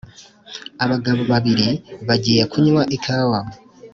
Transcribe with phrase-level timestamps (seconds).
[0.83, 1.69] abagabo babiri
[2.07, 3.39] bagiye kunywa ikawa